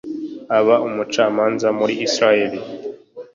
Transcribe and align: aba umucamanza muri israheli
aba 0.57 0.75
umucamanza 0.87 1.67
muri 1.77 1.93
israheli 2.05 2.59